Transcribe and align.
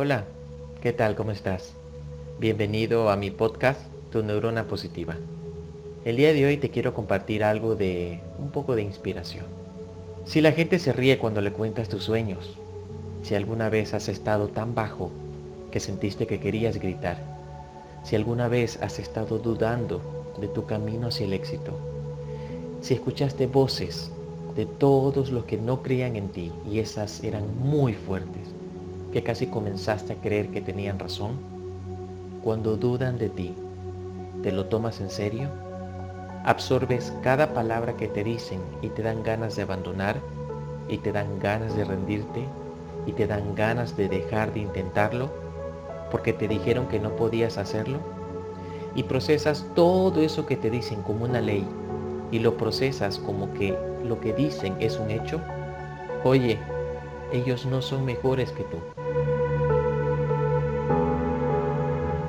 Hola, 0.00 0.26
¿qué 0.80 0.92
tal? 0.92 1.16
¿Cómo 1.16 1.32
estás? 1.32 1.72
Bienvenido 2.38 3.10
a 3.10 3.16
mi 3.16 3.32
podcast, 3.32 3.80
Tu 4.12 4.22
Neurona 4.22 4.68
Positiva. 4.68 5.16
El 6.04 6.14
día 6.14 6.32
de 6.32 6.46
hoy 6.46 6.56
te 6.56 6.70
quiero 6.70 6.94
compartir 6.94 7.42
algo 7.42 7.74
de 7.74 8.20
un 8.38 8.52
poco 8.52 8.76
de 8.76 8.82
inspiración. 8.82 9.46
Si 10.24 10.40
la 10.40 10.52
gente 10.52 10.78
se 10.78 10.92
ríe 10.92 11.18
cuando 11.18 11.40
le 11.40 11.50
cuentas 11.50 11.88
tus 11.88 12.04
sueños, 12.04 12.56
si 13.24 13.34
alguna 13.34 13.70
vez 13.70 13.92
has 13.92 14.08
estado 14.08 14.46
tan 14.46 14.72
bajo 14.72 15.10
que 15.72 15.80
sentiste 15.80 16.28
que 16.28 16.38
querías 16.38 16.78
gritar, 16.78 17.18
si 18.04 18.14
alguna 18.14 18.46
vez 18.46 18.80
has 18.80 19.00
estado 19.00 19.40
dudando 19.40 20.00
de 20.40 20.46
tu 20.46 20.64
camino 20.64 21.08
hacia 21.08 21.26
el 21.26 21.32
éxito, 21.32 21.76
si 22.82 22.94
escuchaste 22.94 23.48
voces 23.48 24.12
de 24.54 24.64
todos 24.64 25.32
los 25.32 25.42
que 25.46 25.56
no 25.56 25.82
creían 25.82 26.14
en 26.14 26.28
ti 26.28 26.52
y 26.70 26.78
esas 26.78 27.24
eran 27.24 27.58
muy 27.58 27.94
fuertes, 27.94 28.54
que 29.12 29.22
casi 29.22 29.46
comenzaste 29.46 30.12
a 30.12 30.16
creer 30.16 30.50
que 30.50 30.60
tenían 30.60 30.98
razón, 30.98 31.32
cuando 32.42 32.76
dudan 32.76 33.18
de 33.18 33.28
ti, 33.28 33.54
¿te 34.42 34.52
lo 34.52 34.66
tomas 34.66 35.00
en 35.00 35.10
serio? 35.10 35.48
¿Absorbes 36.44 37.12
cada 37.22 37.52
palabra 37.52 37.96
que 37.96 38.08
te 38.08 38.24
dicen 38.24 38.60
y 38.80 38.88
te 38.88 39.02
dan 39.02 39.22
ganas 39.22 39.56
de 39.56 39.62
abandonar 39.62 40.20
y 40.88 40.98
te 40.98 41.12
dan 41.12 41.38
ganas 41.40 41.76
de 41.76 41.84
rendirte 41.84 42.44
y 43.06 43.12
te 43.12 43.26
dan 43.26 43.54
ganas 43.54 43.96
de 43.96 44.08
dejar 44.08 44.52
de 44.52 44.60
intentarlo 44.60 45.30
porque 46.10 46.32
te 46.32 46.48
dijeron 46.48 46.86
que 46.88 47.00
no 47.00 47.16
podías 47.16 47.58
hacerlo? 47.58 47.98
Y 48.94 49.02
procesas 49.02 49.66
todo 49.74 50.20
eso 50.20 50.46
que 50.46 50.56
te 50.56 50.70
dicen 50.70 51.02
como 51.02 51.24
una 51.24 51.40
ley 51.40 51.66
y 52.30 52.38
lo 52.38 52.56
procesas 52.56 53.18
como 53.18 53.52
que 53.54 53.76
lo 54.04 54.20
que 54.20 54.32
dicen 54.32 54.76
es 54.80 54.98
un 54.98 55.10
hecho, 55.10 55.40
oye, 56.24 56.58
ellos 57.32 57.66
no 57.66 57.82
son 57.82 58.04
mejores 58.04 58.50
que 58.52 58.64
tú. 58.64 58.78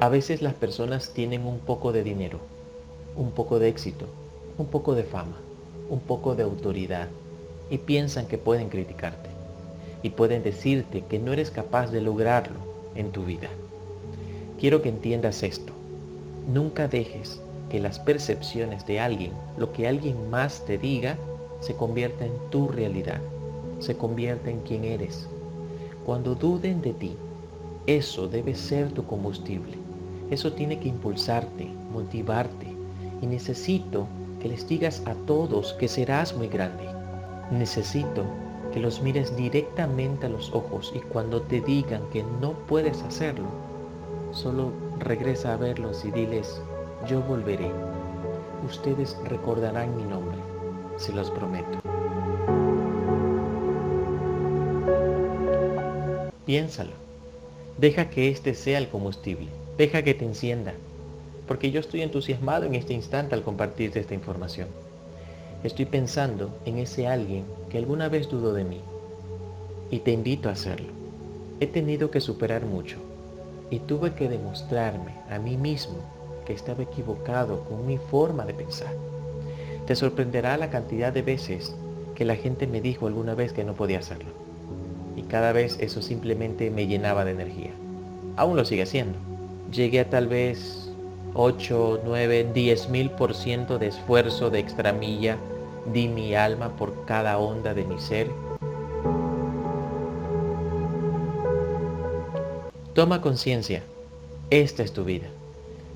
A 0.00 0.08
veces 0.08 0.42
las 0.42 0.54
personas 0.54 1.10
tienen 1.14 1.46
un 1.46 1.60
poco 1.60 1.92
de 1.92 2.02
dinero, 2.02 2.38
un 3.16 3.30
poco 3.30 3.58
de 3.58 3.68
éxito, 3.68 4.06
un 4.58 4.66
poco 4.66 4.94
de 4.94 5.04
fama, 5.04 5.38
un 5.88 6.00
poco 6.00 6.34
de 6.34 6.42
autoridad 6.42 7.08
y 7.70 7.78
piensan 7.78 8.26
que 8.26 8.36
pueden 8.36 8.68
criticarte 8.68 9.30
y 10.02 10.10
pueden 10.10 10.42
decirte 10.42 11.04
que 11.08 11.18
no 11.18 11.32
eres 11.32 11.50
capaz 11.50 11.90
de 11.90 12.00
lograrlo 12.00 12.58
en 12.94 13.12
tu 13.12 13.24
vida. 13.24 13.48
Quiero 14.58 14.82
que 14.82 14.90
entiendas 14.90 15.42
esto. 15.42 15.72
Nunca 16.52 16.88
dejes 16.88 17.40
que 17.70 17.80
las 17.80 17.98
percepciones 17.98 18.84
de 18.86 19.00
alguien, 19.00 19.32
lo 19.56 19.72
que 19.72 19.88
alguien 19.88 20.28
más 20.28 20.66
te 20.66 20.76
diga, 20.76 21.16
se 21.60 21.74
convierta 21.74 22.26
en 22.26 22.32
tu 22.50 22.68
realidad, 22.68 23.20
se 23.82 23.96
convierta 23.96 24.50
en 24.50 24.60
quien 24.60 24.84
eres. 24.84 25.28
Cuando 26.06 26.34
duden 26.34 26.80
de 26.80 26.94
ti, 26.94 27.16
eso 27.86 28.28
debe 28.28 28.54
ser 28.54 28.92
tu 28.92 29.04
combustible. 29.04 29.76
Eso 30.30 30.52
tiene 30.52 30.78
que 30.78 30.88
impulsarte, 30.88 31.68
motivarte. 31.92 32.66
Y 33.20 33.26
necesito 33.26 34.06
que 34.40 34.48
les 34.48 34.66
digas 34.66 35.02
a 35.06 35.14
todos 35.26 35.74
que 35.74 35.88
serás 35.88 36.36
muy 36.36 36.48
grande. 36.48 36.84
Necesito 37.50 38.24
que 38.72 38.80
los 38.80 39.02
mires 39.02 39.36
directamente 39.36 40.26
a 40.26 40.30
los 40.30 40.52
ojos 40.54 40.92
y 40.94 41.00
cuando 41.00 41.42
te 41.42 41.60
digan 41.60 42.02
que 42.10 42.24
no 42.40 42.52
puedes 42.66 43.02
hacerlo, 43.02 43.46
solo 44.32 44.72
regresa 44.98 45.54
a 45.54 45.56
verlos 45.56 46.04
y 46.04 46.10
diles, 46.10 46.60
yo 47.06 47.20
volveré. 47.22 47.70
Ustedes 48.66 49.16
recordarán 49.24 49.96
mi 49.96 50.04
nombre, 50.04 50.38
se 50.96 51.12
los 51.12 51.30
prometo. 51.30 51.91
Piénsalo. 56.44 56.90
Deja 57.78 58.10
que 58.10 58.28
este 58.28 58.54
sea 58.54 58.78
el 58.78 58.88
combustible. 58.88 59.46
Deja 59.78 60.02
que 60.02 60.14
te 60.14 60.24
encienda. 60.24 60.74
Porque 61.46 61.70
yo 61.70 61.78
estoy 61.78 62.02
entusiasmado 62.02 62.66
en 62.66 62.74
este 62.74 62.94
instante 62.94 63.36
al 63.36 63.44
compartirte 63.44 64.00
esta 64.00 64.14
información. 64.14 64.66
Estoy 65.62 65.84
pensando 65.84 66.50
en 66.64 66.78
ese 66.78 67.06
alguien 67.06 67.44
que 67.70 67.78
alguna 67.78 68.08
vez 68.08 68.28
dudó 68.28 68.52
de 68.54 68.64
mí. 68.64 68.80
Y 69.92 70.00
te 70.00 70.10
invito 70.10 70.48
a 70.48 70.52
hacerlo. 70.52 70.88
He 71.60 71.68
tenido 71.68 72.10
que 72.10 72.20
superar 72.20 72.64
mucho. 72.64 72.96
Y 73.70 73.78
tuve 73.78 74.14
que 74.14 74.28
demostrarme 74.28 75.14
a 75.30 75.38
mí 75.38 75.56
mismo 75.56 75.98
que 76.44 76.54
estaba 76.54 76.82
equivocado 76.82 77.62
con 77.64 77.86
mi 77.86 77.98
forma 77.98 78.44
de 78.44 78.54
pensar. 78.54 78.94
Te 79.86 79.94
sorprenderá 79.94 80.56
la 80.56 80.70
cantidad 80.70 81.12
de 81.12 81.22
veces 81.22 81.72
que 82.16 82.24
la 82.24 82.34
gente 82.34 82.66
me 82.66 82.80
dijo 82.80 83.06
alguna 83.06 83.36
vez 83.36 83.52
que 83.52 83.62
no 83.62 83.74
podía 83.74 84.00
hacerlo. 84.00 84.30
Cada 85.32 85.52
vez 85.52 85.78
eso 85.80 86.02
simplemente 86.02 86.70
me 86.70 86.86
llenaba 86.86 87.24
de 87.24 87.30
energía. 87.30 87.70
Aún 88.36 88.54
lo 88.54 88.66
sigue 88.66 88.82
haciendo. 88.82 89.18
Llegué 89.72 90.00
a 90.00 90.10
tal 90.10 90.28
vez 90.28 90.92
8, 91.32 92.02
9, 92.04 92.50
10 92.52 92.88
mil 92.90 93.10
por 93.10 93.34
ciento 93.34 93.78
de 93.78 93.86
esfuerzo 93.86 94.50
de 94.50 94.58
extramilla. 94.58 95.38
Di 95.90 96.06
mi 96.08 96.34
alma 96.34 96.76
por 96.76 97.06
cada 97.06 97.38
onda 97.38 97.72
de 97.72 97.84
mi 97.84 97.98
ser. 97.98 98.28
Toma 102.92 103.22
conciencia. 103.22 103.82
Esta 104.50 104.82
es 104.82 104.92
tu 104.92 105.02
vida. 105.02 105.28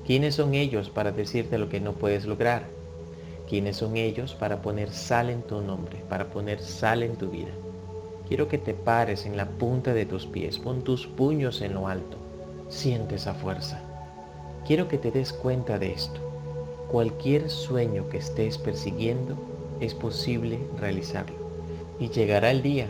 ¿Quiénes 0.07 0.33
son 0.33 0.55
ellos 0.55 0.89
para 0.89 1.11
decirte 1.11 1.59
lo 1.59 1.69
que 1.69 1.79
no 1.79 1.93
puedes 1.93 2.25
lograr? 2.25 2.63
¿Quiénes 3.47 3.77
son 3.77 3.97
ellos 3.97 4.33
para 4.33 4.63
poner 4.63 4.91
sal 4.91 5.29
en 5.29 5.43
tu 5.43 5.61
nombre, 5.61 6.01
para 6.09 6.25
poner 6.25 6.59
sal 6.59 7.03
en 7.03 7.15
tu 7.17 7.29
vida? 7.29 7.51
Quiero 8.27 8.47
que 8.47 8.57
te 8.57 8.73
pares 8.73 9.25
en 9.25 9.37
la 9.37 9.45
punta 9.45 9.93
de 9.93 10.05
tus 10.05 10.25
pies, 10.25 10.59
pon 10.59 10.81
tus 10.81 11.07
puños 11.07 11.61
en 11.61 11.73
lo 11.73 11.87
alto, 11.87 12.17
siente 12.69 13.15
esa 13.15 13.33
fuerza. 13.33 13.81
Quiero 14.65 14.87
que 14.87 14.97
te 14.97 15.11
des 15.11 15.31
cuenta 15.31 15.79
de 15.79 15.93
esto. 15.93 16.19
Cualquier 16.91 17.49
sueño 17.49 18.09
que 18.09 18.17
estés 18.17 18.57
persiguiendo 18.57 19.35
es 19.79 19.93
posible 19.93 20.59
realizarlo. 20.79 21.35
Y 21.99 22.09
llegará 22.09 22.51
el 22.51 22.61
día 22.61 22.87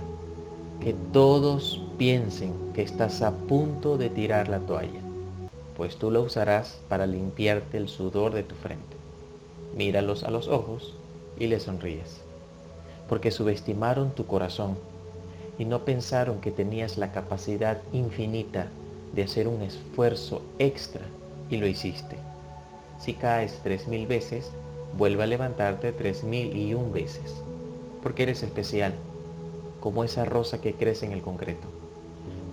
que 0.82 0.94
todos 1.14 1.82
piensen 1.98 2.54
que 2.74 2.82
estás 2.82 3.22
a 3.22 3.32
punto 3.32 3.98
de 3.98 4.10
tirar 4.10 4.48
la 4.48 4.60
toalla 4.60 5.08
pues 5.78 5.96
tú 5.96 6.10
la 6.10 6.20
usarás 6.20 6.80
para 6.90 7.06
limpiarte 7.06 7.78
el 7.78 7.88
sudor 7.88 8.34
de 8.34 8.42
tu 8.42 8.56
frente. 8.56 8.98
Míralos 9.76 10.24
a 10.24 10.32
los 10.32 10.48
ojos 10.48 10.96
y 11.38 11.46
les 11.46 11.64
sonríes, 11.64 12.20
porque 13.08 13.30
subestimaron 13.30 14.10
tu 14.10 14.26
corazón 14.26 14.76
y 15.58 15.66
no 15.66 15.86
pensaron 15.86 16.40
que 16.40 16.52
tenías 16.52 16.98
la 16.98 17.12
capacidad 17.12 17.82
infinita 17.92 18.68
de 19.14 19.24
hacer 19.24 19.48
un 19.48 19.62
esfuerzo 19.62 20.42
extra 20.60 21.02
y 21.50 21.58
lo 21.58 21.68
hiciste. 21.68 22.18
Si 23.00 23.14
caes 23.14 23.60
tres 23.64 23.88
mil 23.88 24.08
veces, 24.08 24.52
vuelve 24.98 25.24
a 25.24 25.28
levantarte 25.28 25.92
tres 25.92 26.24
mil 26.24 26.56
y 26.56 26.74
un 26.74 26.92
veces, 26.92 27.36
porque 28.04 28.24
eres 28.24 28.44
especial, 28.44 28.94
como 29.80 30.04
esa 30.04 30.26
rosa 30.26 30.62
que 30.62 30.74
crece 30.74 31.06
en 31.06 31.12
el 31.12 31.22
concreto. 31.22 31.68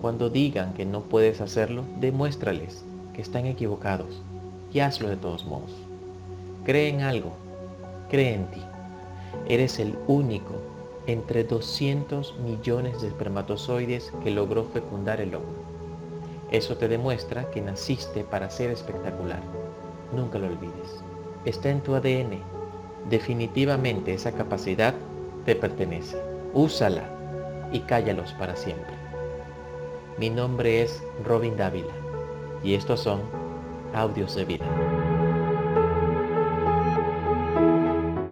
Cuando 0.01 0.29
digan 0.29 0.75
que 0.75 0.85
no 0.85 1.01
puedes 1.03 1.41
hacerlo, 1.41 1.83
demuéstrales 1.99 2.85
que 3.15 3.23
están 3.23 3.47
equivocados 3.47 4.23
y 4.73 4.81
hazlo 4.81 5.09
de 5.09 5.17
todos 5.17 5.47
modos. 5.47 5.71
Cree 6.65 6.89
en 6.89 7.01
algo, 7.01 7.33
cree 8.11 8.35
en 8.35 8.47
ti. 8.49 8.61
Eres 9.49 9.79
el 9.79 9.97
único 10.07 10.55
entre 11.07 11.45
200 11.45 12.39
millones 12.39 13.03
de 13.03 13.09
espermatozoides 13.09 14.13
que 14.23 14.31
logró 14.31 14.65
fecundar 14.65 15.21
el 15.21 15.35
óvulo. 15.35 15.65
Eso 16.51 16.77
te 16.77 16.89
demuestra 16.89 17.51
que 17.51 17.61
naciste 17.61 18.25
para 18.25 18.51
ser 18.51 18.71
espectacular. 18.71 19.43
Nunca 20.15 20.39
lo 20.39 20.47
olvides. 20.47 21.03
Está 21.45 21.71
en 21.71 21.81
tu 21.81 21.95
ADN. 21.95 22.39
Definitivamente 23.11 24.15
esa 24.15 24.33
capacidad 24.33 24.95
te 25.45 25.57
pertenece. 25.57 26.17
Úsala 26.55 27.05
y 27.73 27.81
cállalos 27.81 28.33
para 28.35 28.57
siempre. 28.57 28.95
Mi 30.19 30.31
nombre 30.31 30.83
es 30.83 31.03
Robin 31.25 31.57
Dávila 31.57 31.93
y 32.63 32.75
estos 32.75 33.01
son 33.01 33.21
audios 33.93 34.35
de 34.37 34.45
vida. 34.45 34.94